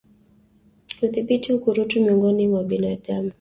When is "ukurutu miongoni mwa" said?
1.53-2.63